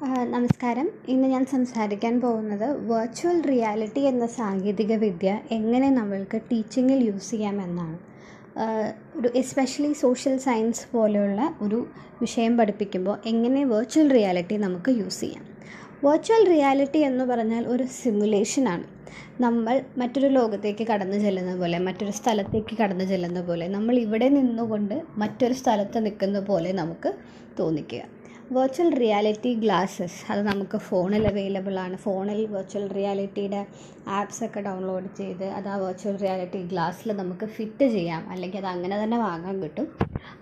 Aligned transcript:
നമസ്കാരം. 0.00 0.88
ഇന്ന് 1.08 1.26
ഞാൻ 1.28 1.44
സംസാരിക്കാൻ 1.46 2.14
പോകുന്നത് 2.20 2.64
വെർച്വൽ 2.88 3.36
റിയാലിറ്റി 3.50 4.00
എന്ന 4.00 4.26
സാങ്കേതിക 4.26 4.92
വിദ്യ 4.94 5.30
എങ്ങനെ 5.50 5.88
നമ്മൾക്ക് 5.90 6.38
ടീച്ചിങ്ങിൽ 6.50 6.98
യൂസ് 7.06 7.30
ചെയ്യാമെന്നാണ് 7.30 7.96
ഒരു 9.18 9.28
എസ്പെഷ്യലി 9.40 9.92
സോഷ്യൽ 9.92 10.38
സയൻസ് 10.38 10.84
പോലെയുള്ള 10.92 11.54
ഒരു 11.60 11.78
വിഷയം 12.20 12.56
പഠിപ്പിക്കുമ്പോൾ 12.56 13.16
എങ്ങനെ 13.26 13.64
വെർച്വൽ 13.64 14.10
റിയാലിറ്റി 14.10 14.56
നമുക്ക് 14.56 14.90
യൂസ് 14.90 15.20
ചെയ്യാം. 15.20 15.44
വെർച്വൽ 16.04 16.44
റിയാലിറ്റി 16.46 16.98
എന്ന് 16.98 17.24
പറഞ്ഞാൽ 17.24 17.66
ഒരു 17.66 17.86
സിമുലേഷനാണ് 18.00 18.84
നമ്മൾ 19.40 19.82
മറ്റൊരു 19.98 20.26
ലോകത്തേക്ക് 20.26 20.86
കടന്നു 20.92 21.16
ചെല്ലുന്ന 21.16 21.54
പോലെ 21.56 21.78
മറ്റൊരു 21.78 22.10
സ്ഥലത്തേക്ക് 22.10 22.76
കടന്നു 22.82 23.04
ചെല്ലുന്ന 23.04 23.40
പോലെ 23.40 23.68
നമ്മൾ 23.68 23.96
ഇവിടെ 23.98 24.28
നിന്നുകൊണ്ട് 24.28 25.02
മറ്റൊരു 25.16 25.54
സ്ഥലത്ത് 25.54 26.06
നിൽക്കുന്ന 26.06 26.40
പോലെ 26.40 26.72
നമുക്ക് 26.72 27.12
തോന്നിക്കുക. 27.58 28.15
വെർച്വൽ 28.54 28.88
റിയാലിറ്റി 29.02 29.50
ഗ്ലാസ്സസ് 29.62 30.18
അത് 30.32 30.40
നമുക്ക് 30.48 30.76
ഫോണിൽ 30.88 31.24
അവൈലബിൾ 31.30 31.76
ആണ്. 31.84 31.96
ഫോണിൽ 32.04 32.40
വെർച്വൽ 32.52 32.84
റിയാലിറ്റിയുടെ 32.96 33.60
ആപ്സ് 34.18 34.42
ഒക്കെ 34.44 34.60
ഡൗൺലോഡ് 34.66 35.08
ചെയ്ത് 35.16 35.46
അത് 35.56 35.66
ആ 35.68 35.76
വെർച്വൽ 35.76 36.16
റിയാലിറ്റി 36.22 36.60
ഗ്ലാസ്സിൽ 36.72 37.10
നമുക്ക് 37.20 37.46
ഫിറ്റ് 37.54 37.86
ചെയ്യാം. 37.94 38.22
അല്ലെങ്കിൽ 38.32 38.60
അത് 38.62 38.68
അങ്ങനെ 38.74 38.96
തന്നെ 39.02 39.18
വാങ്ങാൻ 39.18 39.56
കിട്ടും. 39.62 39.86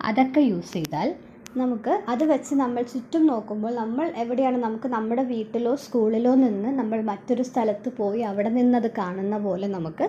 അതൊക്കെ 0.01 0.41
യൂസ് 0.49 0.73
ചെയ്താൽ 0.73 1.09
നമുക്ക് 1.57 1.93
അത് 2.11 2.23
വെച്ച് 2.31 2.53
നമ്മൾ 2.55 2.83
ചുറ്റും 2.93 3.23
നോക്കുമ്പോൾ 3.31 3.73
നമ്മൾ 3.75 4.05
എവിടെയാണ് 4.23 4.57
നമുക്ക് 4.57 4.87
നമ്മുടെ 4.87 5.23
വീട്ടിലോ 5.33 5.73
സ്കൂളിലോ 5.85 6.33
നിന്ന് 6.35 6.71
നമ്മൾ 6.79 7.01
മറ്റൊരു 7.11 7.43
സ്ഥലത്ത് 7.43 7.91
പോയി 7.99 8.21
അവിടെ 8.31 8.51
നിന്നത് 8.57 8.89
കാണുന്ന 8.97 9.37
പോലെ 9.37 9.67
നമുക്ക് 9.67 10.07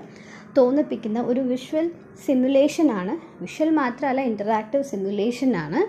തോന്നിപ്പിക്കുന്ന 0.59 1.21
ഒരു 1.30 1.41
വിഷ്വൽ 1.52 1.87
സിമുലേഷനാണ് 2.27 3.15
വിഷ്വൽ 3.41 3.71
മാത്രമല്ല 3.80 4.21
ഇന്ററാക്റ്റീവ് 4.30 4.85
സിമുലേഷനാണ് 4.85 5.80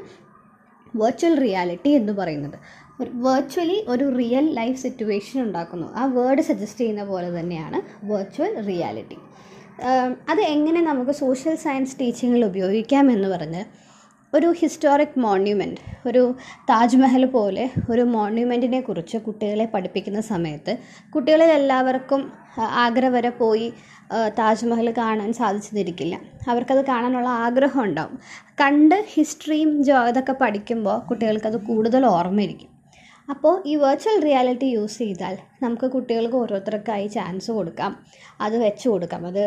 വെർച്വൽ 0.95 1.39
റിയാലിറ്റി 1.39 1.89
എന്ന് 1.89 2.13
പറയുന്നത്. 2.13 2.57
വെർച്വലി 3.01 3.85
ഒരു 3.87 4.05
റിയൽ 4.17 4.45
ലൈഫ് 4.53 4.79
സിറ്റുവേഷൻ 4.81 5.41
ഉണ്ടാക്കുന്നു. 5.41 5.87
ആ 5.95 6.05
വേർഡ് 6.05 6.41
സജസ്റ്റ് 6.41 6.79
ചെയ്യുന്ന 6.79 7.05
പോലെ 7.05 7.39
തന്നെയാണ് 7.39 7.81
വെർച്വൽ 8.03 8.61
റിയാലിറ്റി 8.61 9.17
അത് 10.29 10.41
എങ്ങനെ 10.41 10.81
നമുക്ക് 10.81 11.11
സോഷ്യൽ 11.11 11.55
സയൻസ് 11.55 11.99
ടീച്ചിങ്ങിൽ 11.99 12.45
ഉപയോഗിക്കാം 12.45 13.11
എന്ന് 13.11 13.27
പറഞ്ഞ് 13.29 13.61
ഒരു 14.37 14.47
ഹിസ്റ്റോറിക് 14.59 15.15
മോണ്യുമെന്റ് 15.23 15.81
ഒരു 16.09 16.21
താജ്മഹൽ 16.69 17.23
പോലെ 17.35 17.63
ഒരു 17.91 18.03
മോണ്യുമെന്റിനെ 18.13 18.79
കുറിച്ച് 18.87 19.17
കുട്ടികളെ 19.27 19.65
പഠിപ്പിക്കുന്ന 19.73 20.21
സമയത്ത് 20.31 20.73
കുട്ടികളിൽ 21.13 21.51
എല്ലാവർക്കും 21.59 22.21
ആഗ്ര 22.83 23.07
വരെ 23.15 23.31
പോയി 23.41 23.67
താജ്മഹൽ 24.39 24.87
കാണാൻ 24.99 25.29
സാധിച്ചെന്നിരിക്കില്ല 25.39 26.15
അവർക്കത് 26.51 26.81
കാണാനുള്ള 26.91 27.29
ആഗ്രഹം 27.45 27.81
ഉണ്ടാവും. 27.83 28.17
കണ്ട് 28.61 28.97
ഹിസ്റ്ററിയും 29.13 29.71
ജോ 29.89 29.99
ഇതൊക്കെ 30.11 30.35
പഠിക്കുമ്പോൾ 30.43 30.97
കുട്ടികൾക്കത് 31.09 31.57
കൂടുതൽ 31.69 32.05
ഓർമ്മയിരിക്കും. 32.15 32.71
അപ്പോൾ 33.29 33.55
ഈ 33.71 33.73
വെർച്വൽ 33.85 34.17
റിയാലിറ്റി 34.27 34.67
യൂസ് 34.75 34.97
ചെയ്താൽ 35.03 35.35
നമുക്ക് 35.63 35.87
കുട്ടികൾക്ക് 35.95 36.37
ഓരോരുത്തർക്കായി 36.41 37.07
ചാൻസ് 37.07 37.51
കൊടുക്കാം. 37.57 37.91
അത് 38.45 38.55
വെച്ച് 38.65 38.85
കൊടുക്കാം. 38.89 39.21
അത് 39.27 39.43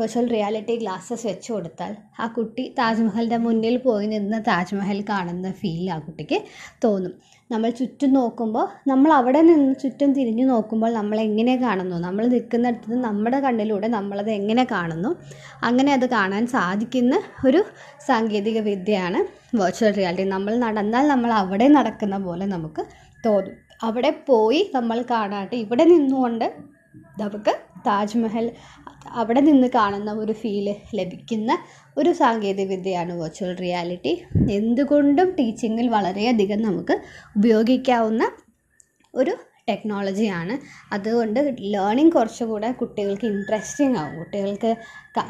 വെർച്വൽ 0.00 0.26
റിയാലിറ്റി 0.36 0.76
ഗ്ലാസ്സസ് 0.82 1.26
വെച്ച് 1.30 1.50
കൊടുത്താൽ 1.54 1.92
ആ 2.22 2.26
കുട്ടി 2.36 2.64
താജ്മഹലിന്റെ 2.78 3.38
മുന്നിൽ 3.46 3.76
പോയി 3.86 4.08
നിന്ന് 4.14 4.40
താജ്മഹൽ 4.50 5.00
കാണുന്ന 5.12 5.50
ഫീൽ 5.60 5.86
ആ 5.96 5.98
കുട്ടിക്ക് 6.06 6.38
തോന്നും. 6.84 7.14
നമ്മൾ 7.50 7.70
ചുറ്റും 7.78 8.10
നോക്കുമ്പോൾ 8.16 8.66
നമ്മൾ 8.90 9.10
അവിടെ 9.16 9.40
നിന്ന് 9.48 9.72
ചുറ്റും 9.82 10.10
തിരിഞ്ഞു 10.18 10.44
നോക്കുമ്പോൾ 10.50 10.90
നമ്മൾ 10.98 11.16
എങ്ങനെ 11.26 11.54
കാണുന്നു? 11.64 11.96
നമ്മൾ 12.06 12.24
നിൽക്കുന്നിടത്ത് 12.34 12.98
നമ്മുടെ 13.08 13.38
കണ്ണിലൂടെ 13.46 13.88
നമ്മളത് 13.96 14.30
എങ്ങനെ 14.38 14.64
കാണുന്നു? 14.74 15.10
അങ്ങനെ 15.68 15.92
അത് 15.98 16.06
കാണാൻ 16.16 16.46
സാധിക്കുന്ന 16.56 17.16
ഒരു 17.48 17.60
സാങ്കേതിക 18.08 18.58
വിദ്യയാണ് 18.70 19.20
വെർച്വൽ 19.60 19.92
റിയാലിറ്റി 19.98 20.26
നമ്മൾ 20.36 20.54
നടന്നാൽ 20.66 21.06
നമ്മൾ 21.14 21.32
അവിടെ 21.42 21.68
നടക്കുന്ന 21.78 22.18
പോലെ 22.28 22.46
നമുക്ക് 22.54 22.84
തോന്നും. 23.26 23.58
അവിടെ 23.82 24.10
പോയി 24.28 24.70
നമ്മൾ 24.74 25.04
കാണാട്ടെ. 25.10 25.56
ഇവിടെ 25.56 25.84
നിന്നുകൊണ്ട് 25.84 26.46
നമുക്ക് 27.20 27.52
താജ്മഹൽ 27.86 28.46
അവിടെ 29.10 29.40
നിന്ന് 29.40 29.68
കാണുന്ന 29.74 30.12
ഒരു 30.12 30.32
ഫീൽ 30.32 30.66
ലഭിക്കുന്ന 30.94 31.52
ഒരു 31.98 32.12
സാങ്കേതിക 32.12 32.66
വിദ്യയാണ് 32.68 33.12
വെർച്വൽ 33.12 33.56
റിയാലിറ്റി 33.56 34.12
എന്തുകൊണ്ടും 34.50 35.30
ടീച്ചിങ്ങിൽ 35.30 35.88
വളരെയധികം 35.88 36.62
നമുക്ക് 36.62 36.94
ഉപയോഗിക്കാവുന്ന 37.36 38.24
ഒരു 39.14 39.34
ടെക്നോളജിയാണ് 39.68 40.54
അതുകൊണ്ട് 40.92 41.40
ലേണിംഗ് 41.60 42.12
കുറച്ചുകൂടെ 42.12 42.72
കുട്ടികൾക്ക് 42.72 43.24
ഇൻട്രസ്റ്റിംഗ് 43.24 43.98
ആവും. 43.98 44.14
കുട്ടികൾക്ക് 44.18 44.70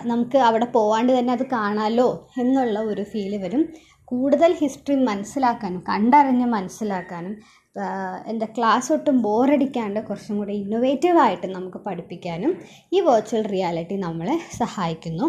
നമുക്ക് 0.05 0.39
അവിടെ 0.39 0.67
പോവാണ്ട് 0.67 1.19
തന്നെ 1.19 1.33
അത് 1.33 1.47
കാണാലോ 1.47 2.09
എന്നുള്ള 2.39 2.79
ഒരു 2.81 3.03
ഫീൽ 3.03 3.35
വരും. 3.37 3.65
കൂടുതൽ 4.05 4.53
ഹിസ്റ്ററി 4.53 4.95
മനസ്സിലാക്കാനും 5.05 5.85
കണ്ടറിഞ്ഞ് 5.89 6.47
മനസ്സിലാക്കാനും 6.47 7.35
എന്റെ 8.31 8.47
ക്ലാസ് 8.57 8.93
ഒട്ടും 8.93 9.23
ബോറടിക്കാണ്ട് 9.23 10.01
കുറച്ചും 10.01 10.39
കൂടി 10.39 10.53
ഇന്നൊവേറ്റീവായിട്ട് 10.53 11.47
നമുക്ക് 11.47 11.79
പഠിപ്പിക്കാനും 11.79 12.53
ഈ 12.93 13.01
വെർച്വൽ 13.01 13.45
റിയാലിറ്റി 13.47 13.97
നമ്മളെ 13.97 14.37
സഹായിക്കുന്നു. 14.59 15.27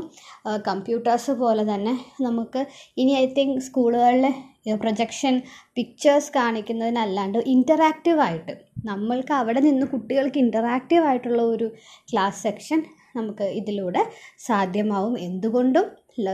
കമ്പ്യൂട്ടേഴ്സ് 0.68 1.31
പോലെ 1.31 1.64
തന്നെ 1.74 1.94
നമുക്ക് 2.22 2.64
ഇനി 2.98 3.12
ഐ 3.12 3.26
തിങ്ക് 3.34 3.62
സ്കൂളുകളിലെ 3.62 4.31
പ്രൊജക്ഷൻ 4.76 5.42
പിക്ചേഴ്സ് 5.76 6.31
കാണിക്കുന്നതിനല്ലാണ്ട് 6.36 7.40
ഇന്ററാക്റ്റീവായിട്ട് 7.46 8.54
നമ്മൾക്ക് 8.86 9.34
അവിടെ 9.34 9.60
നിന്ന് 9.60 9.86
കുട്ടികൾക്ക് 9.86 10.38
ഇന്ററാക്റ്റീവായിട്ടുള്ള 10.38 11.42
ഒരു 11.42 11.68
ക്ലാസ് 12.12 12.44
സെക്ഷൻ 12.44 12.80
നമുക്ക് 13.16 13.44
ഇതിലൂടെ 13.44 14.04
സാധ്യമാവും. 14.46 15.20
എന്തുകൊണ്ടും 15.20 15.86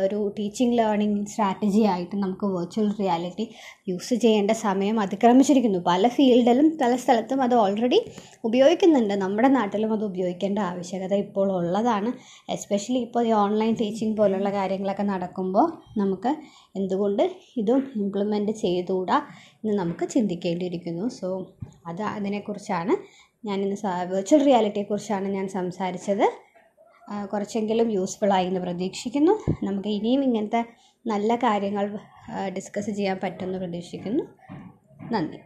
ഒരു 0.05 0.19
ടീച്ചിങ് 0.37 0.77
ലേണിംഗ് 0.77 1.19
സ്ട്രാറ്റജി 1.31 1.81
ആയിട്ട് 1.81 2.15
നമുക്ക് 2.15 2.45
വെർച്വൽ 2.55 2.87
റിയാലിറ്റി 2.99 3.45
യൂസ് 3.89 4.15
ചെയ്യേണ്ട 4.23 4.51
സമയം 4.51 4.99
അതിക്രമിച്ചിരിക്കുന്നു. 4.99 5.79
പല 5.87 6.07
ഫീൽഡിലും 6.07 6.77
പല 6.81 6.95
സ്ഥലത്തും 6.95 7.41
അത് 7.41 7.55
ഓൾറെഡി 7.55 7.99
ഉപയോഗിക്കുന്നുണ്ട്. 8.43 9.13
നമ്മുടെ 9.13 9.47
നാട്ടിലും 9.47 9.93
അത് 9.93 10.03
ഉപയോഗിക്കേണ്ട 10.03 10.59
ആവശ്യകത 10.71 11.13
ഇപ്പോൾ 11.25 11.51
ഉള്ളതാണ്. 11.59 12.11
എസ്പെഷ്യലി 12.49 12.99
ഇപ്പോൾ 12.99 13.27
ഈ 13.27 13.31
ഓൺലൈൻ 13.43 13.73
ടീച്ചിങ് 13.81 14.17
പോലുള്ള 14.17 14.49
കാര്യങ്ങളൊക്കെ 14.49 15.03
നടക്കുമ്പോൾ 15.03 15.67
നമുക്ക് 15.97 16.33
എന്തുകൊണ്ട് 16.75 17.23
ഇതും 17.57 17.81
ഇംപ്ലിമെന്റ് 17.95 18.51
ചെയ്തുകൂടാ 18.51 19.17
എന്ന് 19.63 19.73
നമുക്ക് 19.79 20.05
ചിന്തിക്കേണ്ടിയിരിക്കുന്നു. 20.15 21.07
സോ 21.19 21.29
അത് 21.87 22.01
അതിനെക്കുറിച്ചാണ് 22.01 22.95
ഞാനിന്ന് 23.45 23.75
വെർച്വൽ 24.13 24.41
റിയാലിറ്റിയെക്കുറിച്ചാണ് 24.43 25.27
ഞാൻ 25.27 25.47
സംസാരിച്ചത്. 25.49 26.25
കുറച്ചെങ്കിലും 27.33 27.91
യൂസ്ഫുൾ 27.91 28.33
ആയി 28.33 28.47
എന്ന് 28.47 28.59
പ്രതീക്ഷിക്കുന്നു. 28.59 29.65
നമുക്ക് 29.65 29.89
ഇനിയും 29.89 30.23
ഇങ്ങനത്തെ 30.23 30.65
നല്ല 31.07 31.35
കാര്യങ്ങൾ 31.35 31.99
ഡിസ്കസ് 32.55 32.89
ചെയ്യാൻ 32.91 33.19
പറ്റുമെന്ന് 33.23 33.59
പ്രതീക്ഷിക്കുന്നു. 33.59 34.23
നന്ദി. 35.11 35.37